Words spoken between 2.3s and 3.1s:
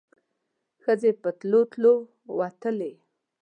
وتلې.